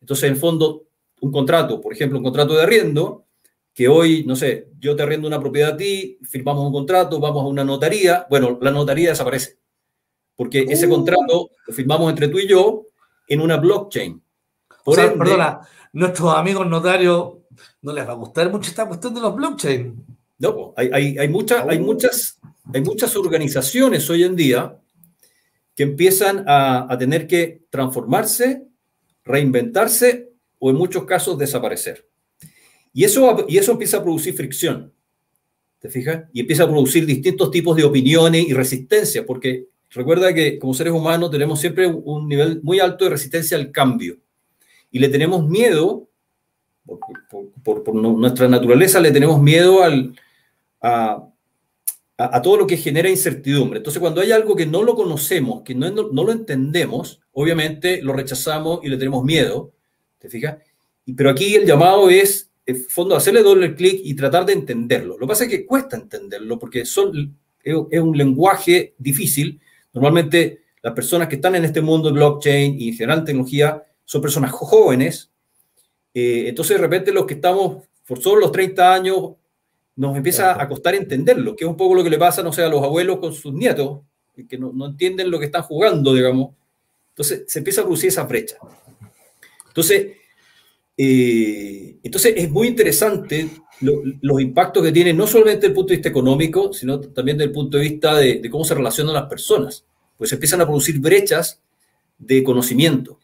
[0.00, 0.86] Entonces, en fondo,
[1.20, 3.25] un contrato, por ejemplo, un contrato de arriendo,
[3.76, 7.44] que hoy, no sé, yo te arriendo una propiedad a ti, firmamos un contrato, vamos
[7.44, 9.58] a una notaría, bueno, la notaría desaparece,
[10.34, 10.90] porque ese uh.
[10.90, 12.86] contrato lo firmamos entre tú y yo
[13.28, 14.22] en una blockchain.
[14.82, 15.60] Por o perdona,
[15.92, 17.34] nuestros amigos notarios
[17.82, 20.06] no les va a gustar mucho esta cuestión de los blockchain.
[20.38, 21.84] No, hay, hay, hay, muchas, hay, uh.
[21.84, 22.40] muchas,
[22.72, 24.80] hay muchas organizaciones hoy en día
[25.74, 28.68] que empiezan a, a tener que transformarse,
[29.22, 32.08] reinventarse o en muchos casos desaparecer.
[32.96, 34.90] Y eso, y eso empieza a producir fricción,
[35.80, 36.24] ¿te fijas?
[36.32, 40.94] Y empieza a producir distintos tipos de opiniones y resistencia, porque recuerda que como seres
[40.94, 44.16] humanos tenemos siempre un nivel muy alto de resistencia al cambio.
[44.90, 46.08] Y le tenemos miedo,
[47.62, 50.18] por, nuestra naturaleza, le tenemos miedo al,
[50.80, 51.22] a,
[52.16, 53.76] a, todo lo que genera incertidumbre.
[53.76, 58.14] Entonces, cuando hay algo que no lo conocemos, que no, no, lo entendemos, obviamente lo
[58.14, 59.74] rechazamos y le tenemos miedo,
[60.18, 60.56] ¿te fijas?
[61.14, 65.14] Pero aquí el llamado es, en fondo, hacerle doble clic y tratar de entenderlo.
[65.14, 69.60] Lo que pasa es que cuesta entenderlo porque son, es, un lenguaje difícil.
[69.92, 74.20] Normalmente las personas que están en este mundo de blockchain y en general tecnología son
[74.20, 75.30] personas jóvenes.
[76.12, 79.34] Eh, entonces, de repente, los que estamos por solo los 30 años
[79.94, 82.62] nos empieza a costar entenderlo, que es un poco lo que le pasa, no sé,
[82.62, 84.00] a los abuelos con sus nietos,
[84.48, 86.50] que no, no entienden lo que están jugando, digamos.
[87.10, 88.58] Entonces se empieza a producir esa brecha.
[89.68, 90.16] Entonces,
[90.96, 93.48] eh, entonces es muy interesante
[93.80, 97.48] los impactos que tiene, no solamente desde el punto de vista económico, sino también desde
[97.48, 99.84] el punto de vista de, de cómo se relacionan las personas.
[100.16, 101.60] Pues se empiezan a producir brechas
[102.18, 103.18] de conocimiento.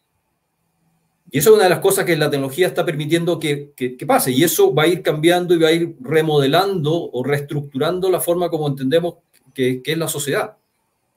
[1.33, 3.73] Y eso es una de las cosas que la tecnología está permitiendo que,
[4.05, 4.29] pase.
[4.29, 8.51] Y eso va a ir cambiando y va a ir remodelando o reestructurando la forma
[8.51, 9.15] como entendemos
[9.51, 10.55] que, es la sociedad.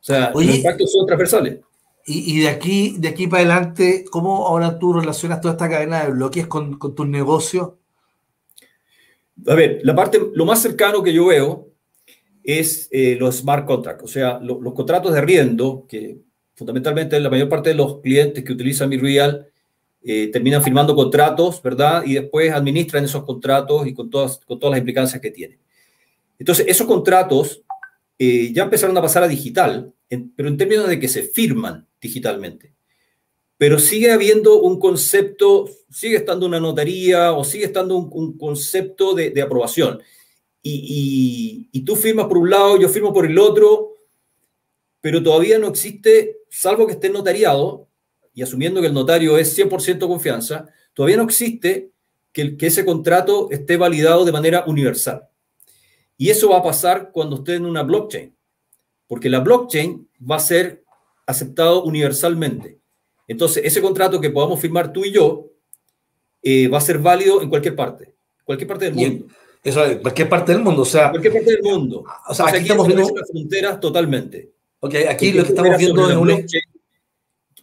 [0.01, 1.59] O sea, los impactos son transversales.
[2.09, 6.13] Y, de, aquí, de aquí para adelante, ¿cómo ahora tú relacionas toda esta cadena de
[6.13, 7.73] bloques con, con tus negocios?
[9.45, 11.67] A ver, la parte, lo más cercano que yo veo
[12.45, 16.19] es eh, los smart contracts, o sea, los contratos de arriendo, que
[16.55, 19.49] fundamentalmente la mayor parte de los clientes que utilizan mi Real
[20.05, 22.05] eh, terminan firmando contratos, ¿verdad?
[22.07, 25.59] Y después administran esos contratos y con todas, con todas las implicancias que tienen.
[26.39, 27.65] Entonces, esos contratos
[28.17, 32.75] eh, ya empezaron a pasar a digital, pero en términos de que se firman digitalmente.
[33.59, 39.41] Pero sigue habiendo un concepto, sigue estando una notaría o sigue estando un, concepto de,
[39.41, 40.03] aprobación.
[40.63, 43.95] Y, y, tú firmas por un lado, yo firmo por el otro,
[45.01, 47.89] pero todavía no existe, salvo que esté notariado,
[48.35, 51.93] y asumiendo que el notario es 100% confianza, todavía no existe
[52.33, 55.29] que, que ese contrato esté validado de manera universal.
[56.19, 58.35] Y eso va a pasar cuando esté en una blockchain,
[59.07, 60.85] porque la blockchain va a ser
[61.27, 62.79] aceptado universalmente.
[63.29, 65.51] Entonces, ese contrato que podamos firmar tú y yo
[66.43, 69.27] eh, va a ser válido en cualquier parte, cualquier parte del mundo.
[69.63, 71.11] Eso en cualquier parte del mundo, o sea.
[71.11, 72.05] Cualquier parte del mundo.
[72.29, 74.53] O sea, aquí, estamos viendo las fronteras totalmente.
[74.79, 76.47] Ok, aquí lo que estamos viendo es un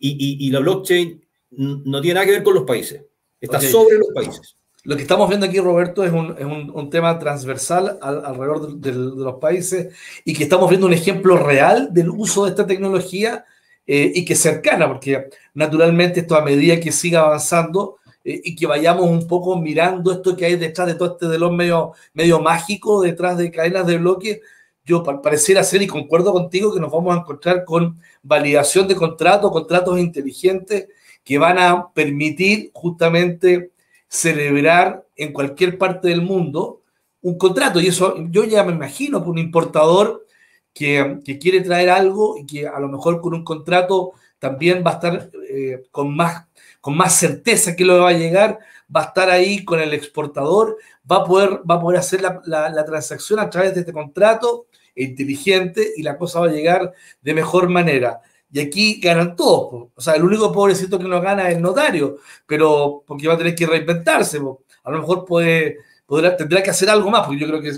[0.05, 3.05] y, la blockchain no tiene nada que ver con los países,
[3.39, 4.57] está sobre los países.
[4.83, 9.35] Lo que estamos viendo aquí, Roberto, es un, es un, tema transversal alrededor de, los
[9.35, 9.93] países
[10.25, 13.45] y que estamos viendo un ejemplo real del uso de esta tecnología
[13.85, 18.65] eh, y que cercana, porque naturalmente esto a medida que siga avanzando eh, y que
[18.65, 23.01] vayamos un poco mirando esto que hay detrás de todo este delón medio, medio mágico,
[23.01, 24.39] detrás de cadenas de bloques,
[24.85, 29.51] yo pareciera ser y concuerdo contigo que nos vamos a encontrar con validación de contratos,
[29.51, 30.87] contratos inteligentes
[31.23, 33.71] que van a permitir justamente
[34.07, 36.81] celebrar en cualquier parte del mundo
[37.21, 37.79] un contrato.
[37.79, 40.25] Y eso yo ya me imagino que un importador
[40.73, 44.93] que, quiere traer algo y que a lo mejor con un contrato también va a
[44.95, 46.47] estar eh, con, más,
[46.81, 48.59] con más certeza que lo va a llegar,
[48.93, 50.77] va a estar ahí con el exportador,
[51.09, 54.65] va a poder, va a poder hacer la, la transacción a través de este contrato
[54.95, 58.21] inteligente y la cosa va a llegar de mejor manera.
[58.51, 59.89] Y aquí ganan todos.
[59.95, 63.37] O sea, el único pobrecito que no gana es el notario, pero porque va a
[63.37, 64.39] tener que reinventarse.
[64.83, 67.71] A lo mejor puede, podrá, tendrá que hacer algo más, porque yo creo que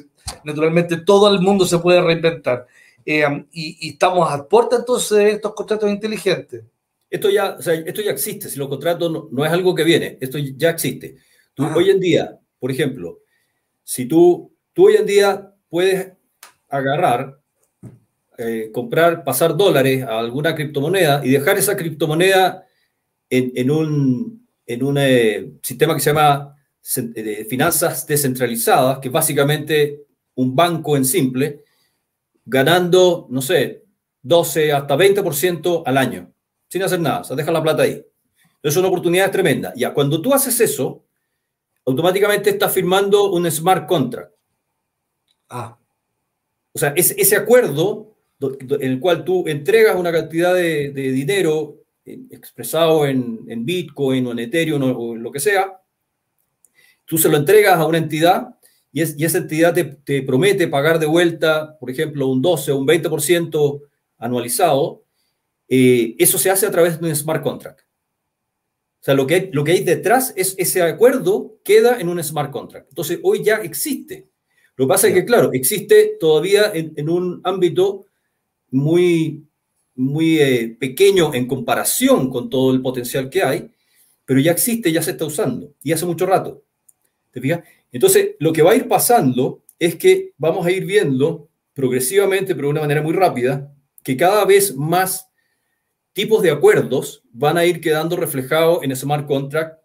[0.43, 2.67] naturalmente todo el mundo se puede reinventar.
[3.05, 6.63] Eh, y, estamos a puerta entonces de estos contratos inteligentes.
[7.09, 8.49] Esto ya, o sea, esto ya existe.
[8.49, 11.17] Si los contratos no, es algo que viene, esto ya existe.
[11.53, 13.19] Tú, hoy en día, por ejemplo,
[13.83, 16.13] si tú, tú hoy en día puedes
[16.67, 17.39] agarrar,
[18.37, 22.65] eh, comprar, pasar dólares a alguna criptomoneda y dejar esa criptomoneda
[23.29, 26.55] en, un, en un eh, sistema que se llama
[26.97, 31.64] de finanzas descentralizadas, que es básicamente un banco en simple,
[32.45, 33.83] ganando, no sé,
[34.21, 36.31] 12 hasta 20% al año,
[36.67, 38.05] sin hacer nada, o sea, deja la plata ahí.
[38.63, 39.73] Es una oportunidad tremenda.
[39.75, 41.05] Ya, cuando tú haces eso,
[41.85, 44.33] automáticamente estás firmando un smart contract.
[45.49, 45.77] Ah.
[46.73, 53.05] O sea, ese acuerdo en el cual tú entregas una cantidad de, dinero eh, expresado
[53.05, 55.79] en, Bitcoin o en Ethereum o, lo que sea,
[57.05, 58.54] tú se lo entregas a una entidad
[58.95, 63.81] y, esa entidad te, promete pagar de vuelta, por ejemplo, un 12 o un 20%
[64.17, 65.03] anualizado.
[65.67, 67.81] Eh, eso se hace a través de un smart contract.
[67.81, 72.51] O sea, lo que, lo que hay detrás es ese acuerdo queda en un smart
[72.51, 72.87] contract.
[72.87, 74.29] Entonces, hoy ya existe.
[74.77, 78.05] Lo que pasa es que, claro, existe todavía en, un ámbito
[78.71, 79.45] muy,
[79.95, 83.69] muy eh, pequeño en comparación con todo el potencial que hay,
[84.23, 86.63] pero ya existe, ya se está usando, y hace mucho rato.
[87.31, 87.59] ¿Te fijas?
[87.95, 92.67] Entonces, lo que va a ir pasando es que vamos a ir viendo progresivamente, pero
[92.67, 95.29] de una manera muy rápida, que cada vez más
[96.11, 99.79] tipos de acuerdos van a ir quedando reflejados en smart contract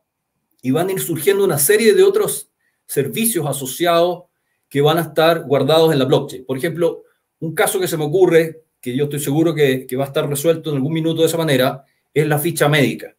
[0.60, 2.50] y van a ir surgiendo una serie de otros
[2.84, 4.24] servicios asociados
[4.68, 6.44] que van a estar guardados en la blockchain.
[6.44, 7.04] Por ejemplo,
[7.38, 10.28] un caso que se me ocurre, que yo estoy seguro que, que va a estar
[10.28, 13.14] resuelto en algún minuto de esa manera, es la ficha médica.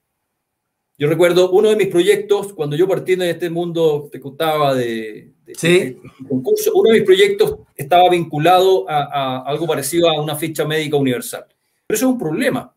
[1.01, 5.31] Yo recuerdo uno de mis proyectos, cuando yo partí en este mundo, te contaba de,
[5.57, 5.97] sí.
[6.29, 10.97] concurso, uno de mis proyectos estaba vinculado a, a, algo parecido a una ficha médica
[10.97, 11.45] universal.
[11.87, 12.71] Pero eso es un problema.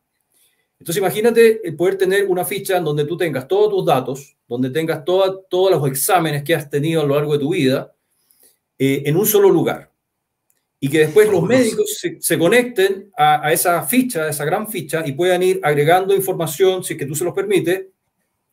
[0.78, 4.70] Entonces imagínate el poder tener una ficha en donde tú tengas todos tus datos, donde
[4.70, 7.92] tengas toda, todos los exámenes que has tenido a lo largo de tu vida
[8.78, 9.92] eh, en un solo lugar.
[10.80, 14.66] Y que después los médicos se, se conecten a, a, esa ficha, a esa gran
[14.66, 17.88] ficha, y puedan ir agregando información, si es que tú se los permites,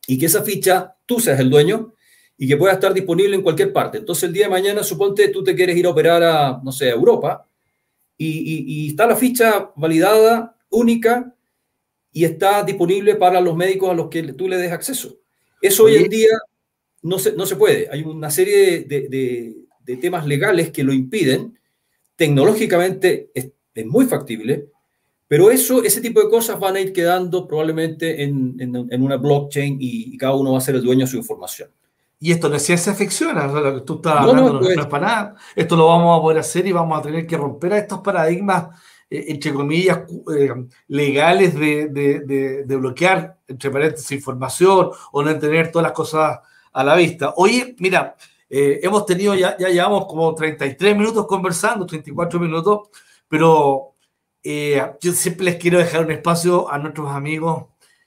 [0.07, 1.93] y que esa ficha tú seas el dueño
[2.37, 3.99] y que pueda estar disponible en cualquier parte.
[3.99, 6.89] Entonces el día de mañana, suponte tú te quieres ir a operar a, no sé,
[6.89, 7.47] a Europa
[8.17, 11.35] y, y, y está la ficha validada, única,
[12.11, 15.17] y está disponible para los médicos a los que tú le des acceso.
[15.61, 16.29] Eso hoy en día
[17.03, 17.87] no se, no se puede.
[17.91, 21.57] Hay una serie de, de, de temas legales que lo impiden.
[22.15, 24.67] Tecnológicamente es, es muy factible,
[25.31, 29.15] pero eso, ese tipo de cosas van a ir quedando probablemente en, en, en una
[29.15, 31.69] blockchain y, y, cada uno va a ser el dueño de su información.
[32.19, 34.81] Y esto no es ciencia ficción, lo que tú estás no, hablando no, no, no
[34.81, 35.35] es para nada.
[35.55, 38.77] Esto lo vamos a poder hacer y vamos a tener que romper a estos paradigmas,
[39.09, 40.01] eh, entre comillas,
[40.37, 40.53] eh,
[40.89, 46.39] legales de, de, de, de, bloquear, entre paréntesis, información o no tener todas las cosas
[46.73, 47.35] a la vista.
[47.37, 48.17] Oye, mira,
[48.49, 52.89] eh, hemos tenido, ya, ya llevamos como 33 minutos conversando, 34 minutos,
[53.29, 53.90] pero
[54.43, 57.65] eh, yo siempre les quiero dejar un espacio a nuestros amigos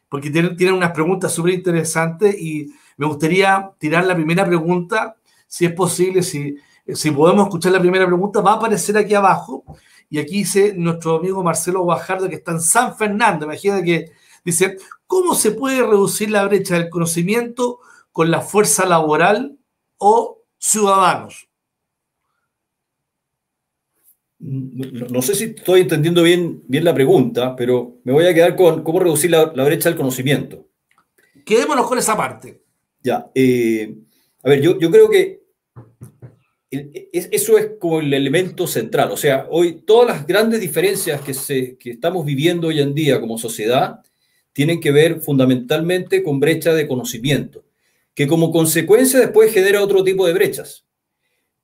[0.08, 5.16] porque tienen, unas preguntas súper interesantes y me gustaría tirar la primera pregunta,
[5.46, 9.64] si es posible, si, si podemos escuchar la primera pregunta, va a aparecer aquí abajo.
[10.08, 13.46] Y aquí dice nuestro amigo Marcelo Guajardo, que está en San Fernando.
[13.46, 14.12] Imagina que
[14.44, 14.76] dice,
[15.08, 17.80] ¿cómo se puede reducir la brecha del conocimiento
[18.12, 19.58] con la fuerza laboral
[19.98, 21.48] o ciudadanos?
[24.46, 28.82] No, sé si estoy entendiendo bien, bien la pregunta, pero me voy a quedar con
[28.82, 30.66] cómo reducir la, la brecha del conocimiento.
[31.46, 32.60] Quedémonos con esa parte.
[33.02, 33.94] Ya, eh,
[34.42, 35.44] a ver, yo, yo creo que
[36.70, 39.12] eso es como el elemento central.
[39.12, 43.20] O sea, hoy todas las grandes diferencias que, se, que estamos viviendo hoy en día
[43.20, 44.00] como sociedad
[44.52, 47.64] tienen que ver fundamentalmente con brecha de conocimiento,
[48.14, 50.84] que como consecuencia después genera otro tipo de brechas.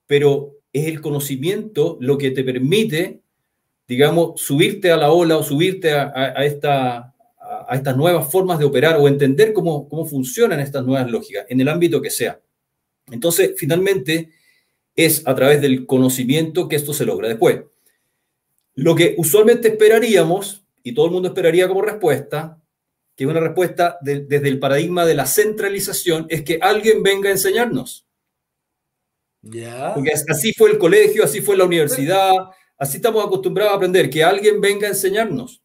[0.07, 3.21] Pero es el conocimiento lo que te permite,
[3.89, 8.59] digamos, subirte a la ola o subirte a, a, a esta, a, estas nuevas formas
[8.59, 12.41] de operar o entender cómo, cómo funcionan estas nuevas lógicas, en el ámbito que sea.
[13.11, 14.31] Entonces, finalmente,
[14.95, 17.29] es a través del conocimiento que esto se logra.
[17.29, 17.63] Después,
[18.75, 22.59] lo que usualmente esperaríamos, y todo el mundo esperaría como respuesta,
[23.17, 27.29] que es una respuesta de, desde el paradigma de la centralización, es que alguien venga
[27.29, 28.07] a enseñarnos.
[29.43, 32.33] Porque así fue el colegio, así fue la universidad,
[32.79, 35.63] así estamos acostumbrados a aprender, que alguien venga a enseñarnos.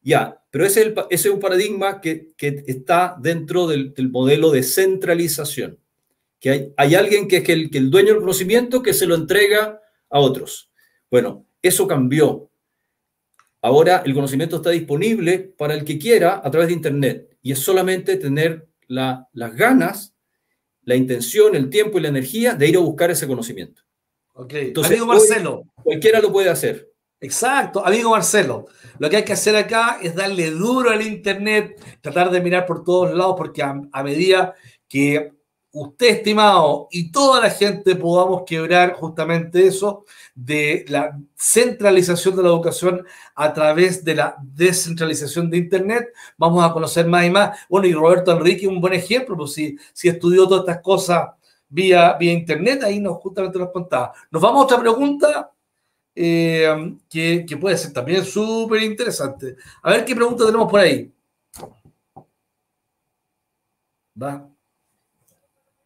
[0.00, 4.10] Ya, pero ese es, el, ese es un paradigma que, que está dentro del, del,
[4.10, 5.78] modelo de centralización.
[6.40, 9.14] Que hay, hay alguien que es el, que el dueño del conocimiento que se lo
[9.14, 10.70] entrega a otros.
[11.10, 12.50] Bueno, eso cambió.
[13.60, 17.58] Ahora el conocimiento está disponible para el que quiera a través de Internet y es
[17.58, 20.14] solamente tener la, las ganas
[20.88, 23.82] la intención, el tiempo y la energía de ir a buscar ese conocimiento.
[24.32, 25.64] Ok, Entonces, amigo Marcelo.
[25.82, 26.90] Cualquiera lo puede hacer.
[27.20, 28.64] Exacto, amigo Marcelo.
[28.98, 32.84] Lo que hay que hacer acá es darle duro al Internet, tratar de mirar por
[32.84, 34.54] todos lados, porque a, a medida
[34.88, 35.34] que
[35.80, 40.04] usted, estimado, y toda la gente podamos quebrar justamente eso
[40.34, 46.72] de la centralización de la educación a través de la descentralización de Internet, vamos a
[46.72, 47.58] conocer más y más.
[47.68, 51.28] Bueno, y Roberto Enrique, un buen ejemplo, pues si, si estudió todas estas cosas
[51.68, 54.12] vía, vía Internet, ahí nos justamente nos contaba.
[54.30, 55.52] Nos vamos a otra pregunta
[56.14, 59.56] eh, que, que puede ser también súper interesante.
[59.82, 61.12] A ver qué pregunta tenemos por ahí.
[64.20, 64.57] Va.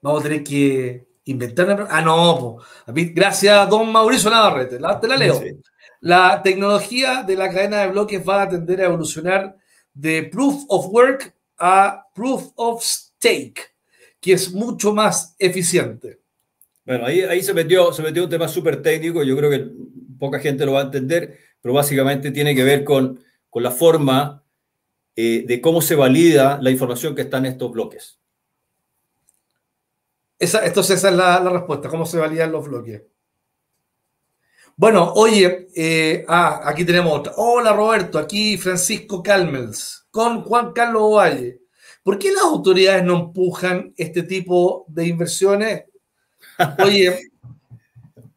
[0.02, 1.86] Vamos a tener que inventar una...
[1.88, 2.58] Ah, no.
[2.86, 4.78] Gracias, don Mauricio Navarrete.
[4.78, 5.40] La, te la leo.
[5.40, 5.56] Sí.
[6.00, 9.56] La tecnología de la cadena de bloques va a tender a evolucionar
[9.94, 13.62] de Proof of Work a Proof of Stake,
[14.20, 16.20] que es mucho más eficiente.
[16.84, 19.70] Bueno, ahí, ahí se, metió, se metió un tema súper técnico, yo creo que
[20.18, 24.42] poca gente lo va a entender, pero básicamente tiene que ver con, con la forma
[25.14, 28.18] eh, de cómo se valida la información que está en estos bloques.
[30.42, 33.00] Esa, entonces esa es la, la, respuesta, cómo se validan los bloques.
[34.74, 37.32] Bueno, oye, eh, ah, aquí tenemos otra.
[37.36, 41.60] Hola Roberto, aquí Francisco Calmels con Juan Carlos Valle.
[42.02, 45.84] ¿Por qué las autoridades no empujan este tipo de inversiones?
[46.84, 47.30] Oye,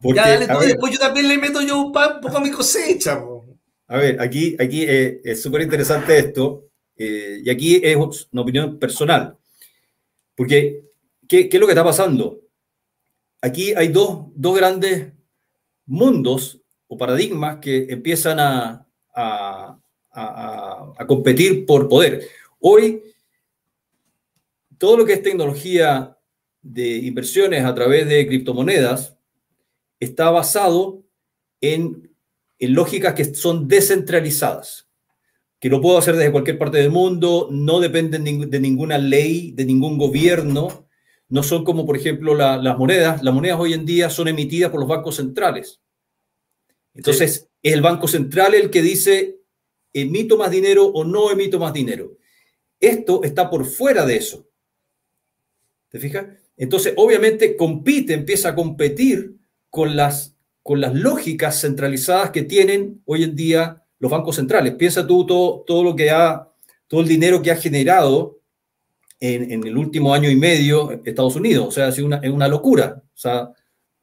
[0.00, 3.20] ya dale tú, después yo también le meto yo un, poco a mi cosecha.
[3.88, 7.96] A ver, aquí, aquí eh, es súper interesante esto, eh, y aquí es
[8.30, 9.36] una opinión personal,
[10.36, 10.85] porque
[11.28, 12.40] ¿qué, ¿qué, es lo que está pasando?
[13.40, 15.12] Aquí hay dos, dos grandes
[15.84, 19.78] mundos o paradigmas que empiezan a, a,
[20.12, 22.26] a, a, competir por poder.
[22.60, 23.02] Hoy,
[24.78, 26.16] todo lo que es tecnología
[26.62, 29.16] de inversiones a través de criptomonedas
[30.00, 31.04] está basado
[31.60, 32.10] en,
[32.58, 34.88] en lógicas que son descentralizadas,
[35.60, 39.64] que lo puedo hacer desde cualquier parte del mundo, no dependen de ninguna ley, de
[39.64, 40.85] ningún gobierno,
[41.28, 43.22] no son como, por ejemplo, las monedas.
[43.22, 45.80] Las monedas hoy en día son emitidas por los bancos centrales.
[46.94, 49.40] Entonces, es el Banco Central el que dice,
[49.92, 52.16] emito más dinero o no emito más dinero.
[52.78, 54.48] Esto está por fuera de eso.
[55.88, 56.26] ¿Te fijas?
[56.56, 59.36] Entonces, obviamente, compite, empieza a competir
[59.68, 64.74] con las, con las lógicas centralizadas que tienen hoy en día los bancos centrales.
[64.74, 66.50] Piensa tú todo, todo lo que ha,
[66.86, 68.40] todo el dinero que ha generado
[69.20, 71.68] en, el último año y medio Estados Unidos.
[71.68, 73.02] O sea, es una, una locura.
[73.02, 73.50] O sea,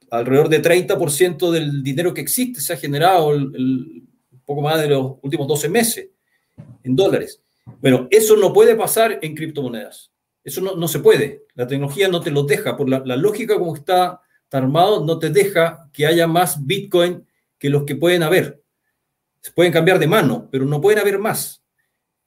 [0.09, 4.07] alrededor de 30% del dinero que existe se ha generado un
[4.45, 6.09] poco más de los últimos 12 meses
[6.83, 7.41] en dólares.
[7.81, 10.11] Bueno, eso no puede pasar en criptomonedas.
[10.43, 11.45] Eso no, no se puede.
[11.55, 12.75] La tecnología no te lo deja.
[12.75, 17.25] Por la, la lógica como está, está, armado, no te deja que haya más Bitcoin
[17.57, 18.61] que los que pueden haber.
[19.39, 21.63] Se pueden cambiar de mano, pero no pueden haber más.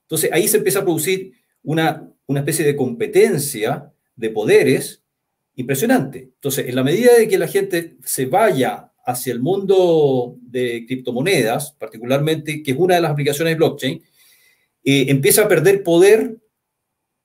[0.03, 1.33] Entonces ahí se empieza a producir
[1.63, 5.03] una, una especie de competencia de poderes
[5.57, 6.31] impresionante.
[6.35, 11.73] Entonces, en la medida de que la gente se vaya hacia el mundo de criptomonedas,
[11.73, 14.03] particularmente, que es una de las aplicaciones de blockchain,
[14.85, 16.37] eh, empieza a perder poder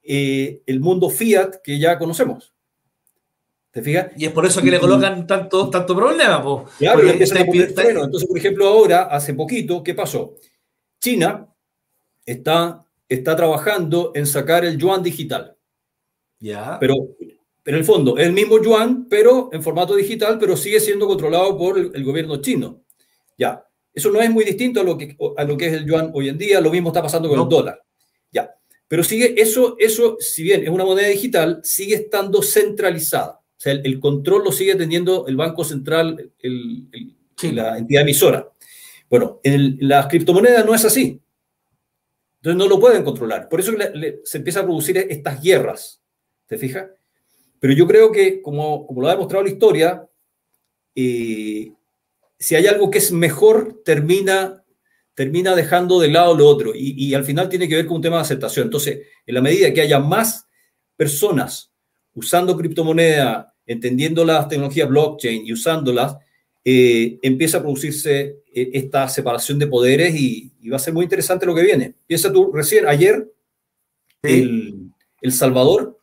[0.04, 2.54] eh, el mundo fiat que ya conocemos.
[3.72, 4.08] ¿Te fijas?
[4.18, 6.44] Y es por eso que le colocan tanto, tanto problema.
[6.78, 10.36] Claro, Entonces, por ejemplo, ahora, hace poquito, ¿qué pasó?
[11.00, 11.48] China
[12.26, 12.81] está
[13.14, 15.58] está trabajando en sacar el yuan digital.
[16.40, 16.78] Ya.
[16.80, 16.96] Pero,
[17.66, 21.78] en el fondo, el mismo yuan, pero en formato digital, pero sigue siendo controlado por
[21.78, 22.84] el, gobierno chino.
[23.38, 23.64] Ya.
[23.94, 26.30] Eso no es muy distinto a lo, que, a lo que es el yuan hoy
[26.30, 26.62] en día.
[26.62, 27.84] Lo mismo está pasando con el dólar.
[28.32, 28.50] Ya.
[28.88, 33.34] Pero sigue, eso, eso, si bien es una moneda digital, sigue estando centralizada.
[33.34, 36.88] O sea, el, control lo sigue teniendo el Banco Central, el,
[37.52, 38.50] la entidad emisora.
[39.10, 41.22] Bueno, en las criptomonedas no es así.
[42.42, 43.48] Entonces no lo pueden controlar.
[43.48, 43.72] Por eso
[44.24, 46.02] se empieza a producir estas guerras.
[46.48, 46.88] ¿Te fijas?
[47.60, 50.10] Pero yo creo que, como, como lo ha demostrado la historia,
[50.96, 51.72] eh,
[52.40, 54.64] si hay algo que es mejor, termina,
[55.14, 56.74] termina dejando de lado lo otro.
[56.74, 58.66] Y, y, al final tiene que ver con un tema de aceptación.
[58.66, 60.48] Entonces, en la medida que haya más
[60.98, 61.72] personas
[62.16, 66.18] usando criptomoneda, entendiendo las tecnologías blockchain y usándolas,
[66.64, 71.46] eh, empieza a producirse eh, esta separación de poderes y, va a ser muy interesante
[71.46, 71.96] lo que viene.
[72.06, 73.32] Piensa tú, recién, ayer,
[74.22, 74.92] el,
[75.32, 75.98] Salvador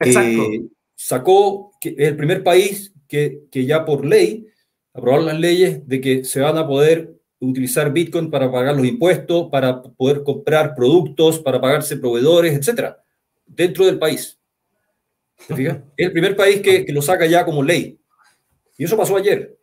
[0.00, 4.46] eh, sacó, que es el primer país que, ya por ley
[4.92, 9.48] aprobaron las leyes de que se van a poder utilizar Bitcoin para pagar los impuestos,
[9.50, 13.02] para poder comprar productos, para pagarse proveedores, etcétera,
[13.46, 14.38] dentro del país.
[15.46, 15.78] ¿Te fijas?
[15.96, 17.98] Es el primer país que, que lo saca ya como ley.
[18.76, 19.56] Y eso pasó ayer.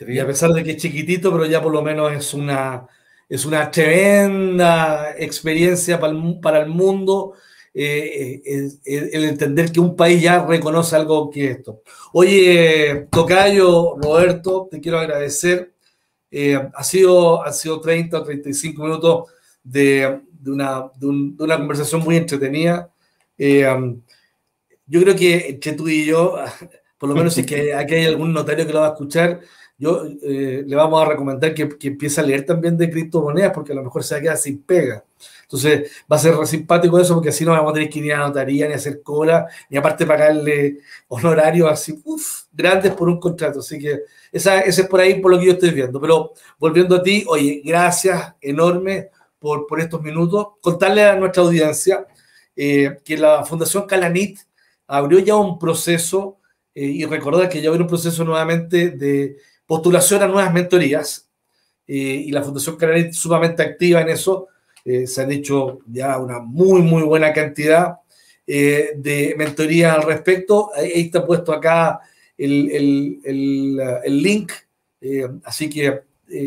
[0.00, 2.86] Y a pesar de que es chiquitito, pero ya por lo menos es una,
[3.28, 7.34] es una tremenda experiencia para el, para el mundo
[7.74, 11.82] eh, eh, el, entender que un país ya reconoce algo que esto.
[12.12, 15.72] Oye, Tocayo, Roberto, te quiero agradecer.
[16.30, 19.30] Eh, ha, sido, ha sido 30 o 35 minutos
[19.62, 22.90] de, de, una, de, una, conversación muy entretenida.
[23.38, 26.36] yo creo que entre tú y yo
[27.02, 29.40] por lo menos si que aquí hay algún notario que lo va a escuchar,
[29.76, 33.72] yo eh, le vamos a recomendar que, que, empiece a leer también de criptomonedas porque
[33.72, 35.02] a lo mejor se va a quedar sin pega.
[35.42, 38.14] Entonces va a ser re simpático eso porque así no vamos a tener que ir
[38.14, 40.78] a la notaría ni hacer cola, ni aparte pagarle
[41.08, 43.58] honorarios así, uff, grandes por un contrato.
[43.58, 46.00] Así que esa, ese es por ahí por lo que yo estoy viendo.
[46.00, 50.50] Pero volviendo a ti, oye, gracias enorme por, por estos minutos.
[50.60, 52.06] Contarle a nuestra audiencia
[52.54, 54.38] eh, que la Fundación Calanit
[54.86, 56.38] abrió ya un proceso
[56.74, 61.30] eh, y recordar que ya habrá un proceso nuevamente de postulación a nuevas mentorías
[61.86, 64.48] eh, y la Fundación Canarias sumamente activa en eso.
[64.84, 67.96] Eh, se han hecho ya una muy, muy buena cantidad
[68.46, 70.70] de mentorías al respecto.
[70.74, 72.00] Ahí está puesto acá
[72.36, 73.20] el,
[74.04, 74.52] link,
[75.00, 76.02] eh, así que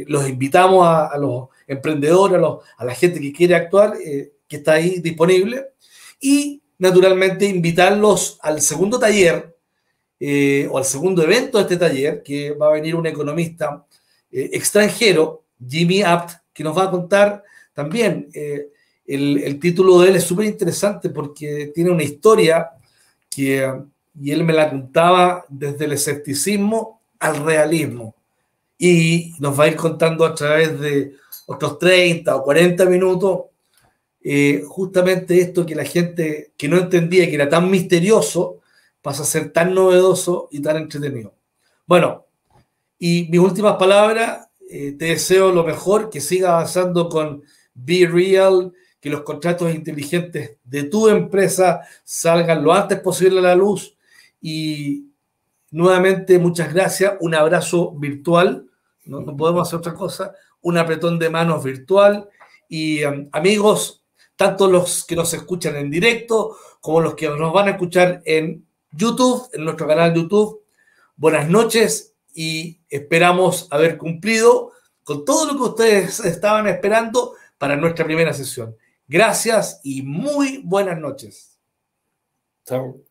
[0.07, 2.39] los invitamos a, los emprendedores,
[2.77, 5.67] a, la gente que quiere actuar, que está ahí disponible,
[6.19, 9.54] y naturalmente invitarlos al segundo taller
[10.71, 13.85] o al segundo evento de este taller, que va a venir un economista
[14.31, 18.29] extranjero, Jimmy Apt, que nos va a contar también
[19.05, 22.71] el, título de él es súper interesante porque tiene una historia
[23.29, 23.71] que,
[24.19, 28.15] y él me la contaba desde el escepticismo al realismo.
[28.77, 31.13] Y nos va a ir contando a través de
[31.45, 33.41] otros 30 o 40 minutos
[34.23, 38.61] eh, justamente esto que la gente que no entendía que era tan misterioso
[39.05, 41.35] pasa a ser tan novedoso y tan entretenido.
[41.85, 42.25] Bueno,
[42.97, 47.43] y mis últimas palabras, eh, te deseo lo mejor, que siga avanzando con
[47.75, 53.53] Be Real, que los contratos inteligentes de tu empresa salgan lo antes posible a la
[53.53, 53.95] luz.
[54.41, 55.11] Y
[55.69, 57.13] nuevamente, muchas gracias.
[57.19, 58.65] Un abrazo virtual.
[59.03, 60.33] No, podemos hacer otra cosa.
[60.61, 62.27] Un apretón de manos virtual.
[62.67, 64.03] Y um, amigos,
[64.35, 68.64] tanto los que nos escuchan en directo como los que nos van a escuchar en
[68.95, 70.63] YouTube, en nuestro canal YouTube,
[71.15, 74.71] buenas noches y esperamos haber cumplido
[75.03, 78.75] con todo lo que ustedes estaban esperando para nuestra primera sesión.
[79.07, 81.59] Gracias y muy buenas noches.
[82.65, 83.04] Chao.